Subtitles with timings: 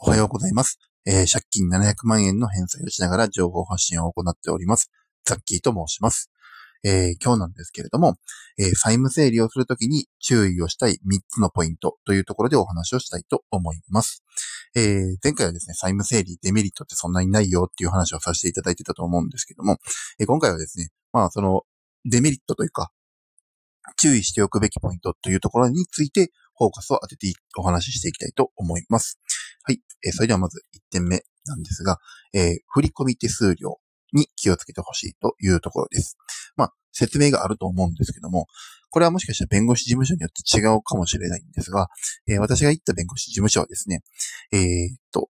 [0.00, 0.78] おはようございます。
[1.06, 4.92] えー借金700万円の返済をしながら情報発信を行っております。
[5.24, 6.30] ザッキーと申します。
[6.84, 8.14] えー今日なんですけれども、
[8.58, 14.22] えー債務整理をするときに注意をしたい3つのポイントというところでお話をしたいと思います。
[14.76, 19.78] えー前回はですね、債務整理、デメリットってそんなにないよっていう話をさせていただいてたと思うんですけども、
[20.20, 21.62] え今回はですね、まあその
[22.04, 22.92] デメリットというか、
[23.96, 29.18] 注意しておくべきポイントというところについてフォーカスを当ててお話ししていきたいと思います。
[29.62, 29.80] はい。
[30.04, 31.98] えーそれではまず1点目なんですが、
[32.34, 33.78] えー振込手数料
[34.12, 36.16] に気をつけてほしいというところです。
[36.56, 38.46] まあ、説明があると思うんですけども、
[38.90, 41.88] これはもしかしたら弁護士事務所によって違うかもしれないんですが、
[42.26, 44.02] えー私が行った弁護士事務所はですね、
[44.52, 45.28] えーっと、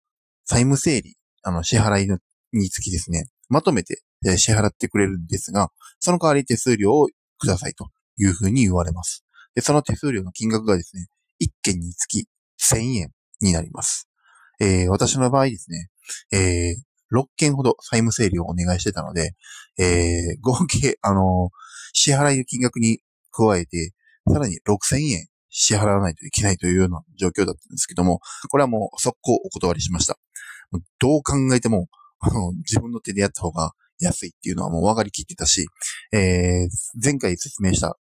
[0.44, 2.08] 債務整理、あの、支払い
[2.52, 4.02] につきですね、まとめて
[4.36, 7.88] 支払ってくれるんですが、その代わり手数料をくださいと
[8.18, 9.24] いうふうに言われます。
[9.54, 11.06] で、その手数料の金額がですね、
[11.40, 12.26] 1件につき
[12.60, 14.08] 1000円になります。
[14.60, 15.88] えー私の場合ですね、
[16.32, 19.34] えー6件ほど債務整理をお願いしてたので、
[19.78, 21.50] えー合計、あの
[21.92, 22.98] 支払いの金額に
[23.30, 23.92] 加えて、
[24.28, 30.18] さらに6000円支払わないといけないというような状況だったんですけども、これはもう速攻お断りしました。
[30.98, 31.88] どう考えても、
[32.64, 35.66] 自分の手でやった方が安いっていうのはもう分かりきってたし、
[36.12, 36.68] えー
[37.02, 37.96] 前回説明した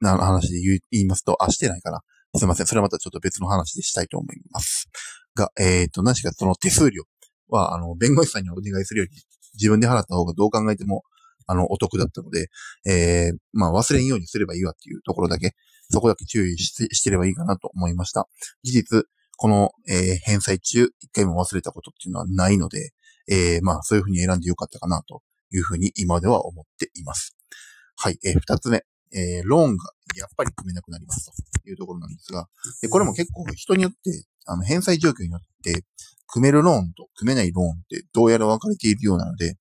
[0.00, 2.00] な話で言いますと、あ、してないかな。
[2.34, 2.66] すいません。
[2.66, 4.88] それはまたちょっと別の話でしたいと思います。
[5.34, 7.04] が、えっ、と、何しかその手数料
[7.48, 9.12] は、あの、弁護士さんにお願いするより、
[9.54, 11.02] 自分で払った方がどう考えても、
[11.46, 12.48] あの、お得だったので、
[12.86, 15.54] えー、まあ、忘れんようにすればいいわっていうところだけ、
[15.90, 18.28] そこだけ注意してしてればいいかなと思いました。
[18.64, 19.04] 事実、
[19.36, 22.90] この、えー返済中、一回も忘れたことっていうのはないので、
[23.28, 25.22] えー、まあ、そういうふうに選んでよかったかなと
[25.52, 27.36] いうふうに今では思っています。
[27.96, 28.82] はい、えー二つ目。
[29.12, 31.30] えーローンがやっぱり組めなくなります
[31.62, 32.48] というところなんですが、
[32.82, 35.84] でこれも結構人によって、あの、返済状況によって、
[36.28, 39.56] 組めるローンと組めないローンってどうやら分かれているようなので、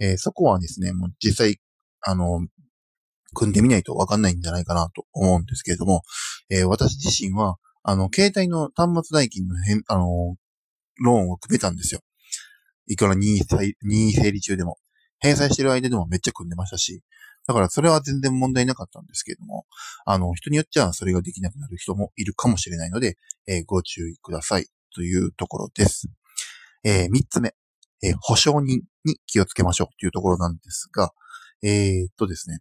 [0.00, 1.58] えーそこはですね、もう実際、
[2.02, 2.46] あの、
[3.34, 6.02] 組んでみないと分かんないんじゃないかなと思うんですけれども、
[6.50, 10.36] えー私自身は、あの、携帯の端末代金の返、あの、
[11.02, 12.00] ローンを組めたんですよ。
[12.86, 14.76] いくら任意整理中でも。
[15.18, 17.00] 返済してる間でもめっちゃ組んでましたし、
[17.46, 19.66] だからそれは全然問題なかったんですけれども、
[20.06, 23.16] あの、人によっちゃそれができなくなる人もいるかもしれないので、
[23.48, 26.08] えーご注意くださいというところです。
[26.84, 27.54] えー三つ目、
[28.02, 31.12] えー保証人に気をつけましょうというところなんですが、
[31.62, 32.58] えーっとですね、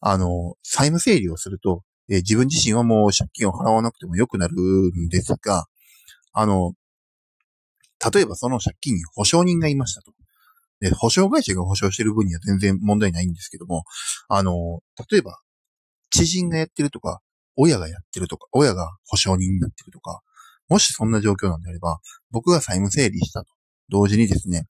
[0.00, 5.66] あの、債務整理をすると、えー自分自身はもう借金を払わなくても良くなるんですが、
[6.32, 6.74] あの、
[8.12, 10.12] 例えばその借金に保証人がいましたと。
[10.80, 13.84] で、保証会社が保証してる分には全然問題ないんですけども、
[14.28, 14.80] あの、
[15.10, 15.40] 例えば、
[16.10, 17.20] 知人がやってるとか、
[17.56, 20.20] 親がやってるとか、親が保証人になってるとか、
[20.68, 23.50] もしそんな状況なんであれば、僕が債務整理したと。
[23.88, 24.66] 同時にですね、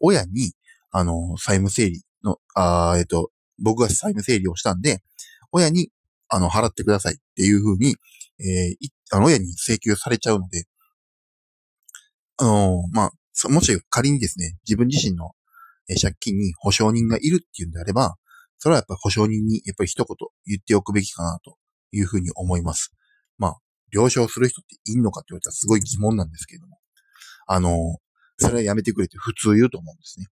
[0.00, 0.52] 親に、
[0.90, 5.02] あの、債務整理の、あえっと、僕が債務整理をしたんで、
[5.52, 5.90] 親に、
[6.28, 7.96] あの、払ってくださいっていうふうに、
[8.40, 10.64] えーあの、親に請求されちゃうので、
[12.38, 15.32] あのまあ、もし仮にですね、自分自身の
[15.94, 18.16] 借金に保証人がいるっていうんであれば、
[18.58, 20.16] それはやっぱり保証人にやっぱり一言
[20.46, 21.56] 言っておくべきかなと
[21.92, 22.92] いうふうに思います。
[23.38, 23.56] まあ、
[23.92, 26.78] 了承する人っていんのかって言われたらすごい疑問なんですけれども。
[27.46, 27.98] あの、
[28.38, 30.26] それはやめてくれって普通言うと思うんですね。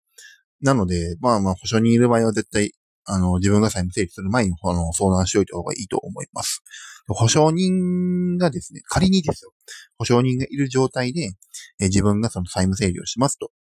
[0.62, 2.72] なので、まあまあ保証人いる場合は絶対、
[3.04, 6.62] あの、自分が債務整理する前にあの相談しておいた方がいいと思います。
[7.08, 9.52] 保証人がですね、仮にですよ、
[9.98, 11.32] 保証人がいる状態で、
[11.80, 13.50] え自分がその債務整理をしますと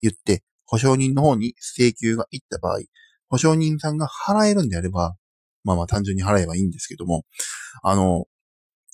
[0.00, 2.80] 言って、保証人の方に請求が行った場合、
[3.28, 5.16] 保証人さんが払えるんであれば、
[5.64, 7.24] まあまあ単純に払えばいいんですけども、
[7.82, 8.26] あの、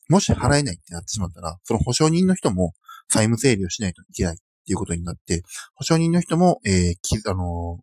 [0.08, 2.72] もし払えないってなってしまったら、その保証人の人も
[3.08, 5.42] 債務整理をしないといけないっていうことになって、
[5.74, 7.80] 保証人の人も、えー、きあの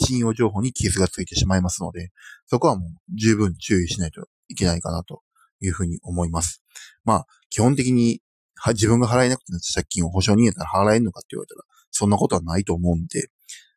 [0.00, 2.10] 信用情報に傷がついてしまいますので、
[2.46, 5.22] そこはもう十分注意しないといけないかなと
[5.60, 6.62] いうふうに思います。
[7.04, 8.20] まあ、基本的に
[8.56, 13.30] は自分が払えなくてなった借金を保証人やったら払えんのかって言われたら、そんなことはないと思うんで、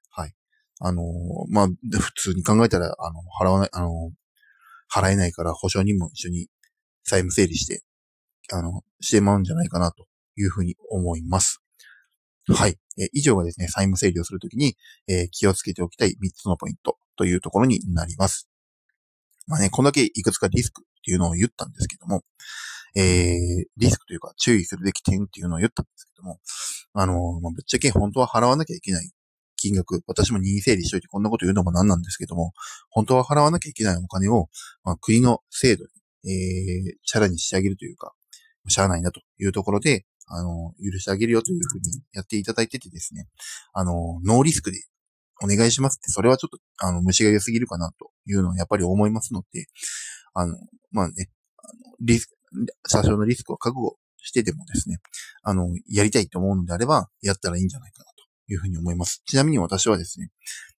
[0.10, 0.34] はい。
[0.80, 1.04] あの
[1.50, 4.12] まあ、普通に考えたら、あの、払わない、あの
[4.94, 6.48] 払えないから保証人も一緒に
[7.04, 7.84] 債務整理して、
[8.52, 10.06] あの、してまうんじゃないかなと
[10.38, 11.62] いうふうに思います。
[12.50, 12.78] はい。
[13.00, 14.76] え以上がですね、債務整理をするときに、
[15.08, 18.50] えー気をつけておきたい3つのポイントというところになります。
[19.48, 22.24] まあね、こんだけいくつかリスクっていうのを言ったんですけども、
[22.96, 26.40] えー、リスクというか注意するべき点っていうのを言ったんですけども、
[26.94, 29.10] あのまあ、ぶっちゃけ本当は払わなきゃいけない
[29.58, 32.54] 金額、私も任意整理しといてこんなこと言うのもなんなんですけども、
[32.90, 34.50] 本当は払わなきゃいけないお金を、
[34.84, 38.14] まあ、国の制度に、えー、チャラにしてあげるというか、
[38.68, 43.28] しゃあないなというところで、あの、許してあげるよというふうにやっていただいててですね、
[43.74, 44.78] あの、ノーリスクで
[45.42, 49.66] お願いしますって、それはちょっと、あの、虫が良すぎるかなというのはやっぱり思いますので、
[50.34, 50.56] あの、
[50.92, 52.33] まあね、あのリスク、
[52.90, 54.98] 多少のリスクを覚悟してでもですね、
[55.44, 59.22] あの、やりたいと思うのであれば、やったらいいんじゃないかなというふうに思います。
[59.26, 60.30] ちなみに私はですね、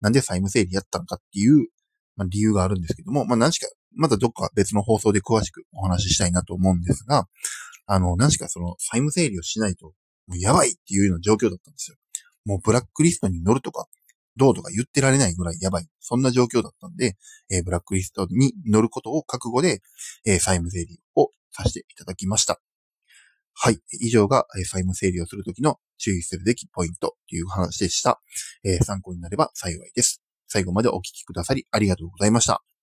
[0.01, 1.69] なんで債務整理やったのかっていう、
[2.17, 7.27] まあ、理由があるんですけども、まあ、何しか、またどっか別の放送で詳しくお話ししたいなと思うんですが、
[7.87, 9.93] あの、何しかその債務整理をしないと、
[10.27, 11.97] もうやばいっていうような状況だったんですよ。
[12.47, 13.87] もうブラックリストに乗るとか、
[14.37, 15.87] どうとか言ってられないぐらいやばい。
[16.01, 17.17] そんな状況だったんで、
[17.51, 19.81] えー、ブラックリストに乗ることを覚悟で、
[20.27, 20.99] えー、債務整理を
[21.55, 22.61] させていただきました。
[23.55, 23.79] はい。
[24.01, 28.21] 以上が、え、債務整理をするときの注意するべきポイントという話でした。
[28.65, 30.23] え、参考になれば幸いです。
[30.49, 32.74] 最後までお聞きくださりありがとうございました。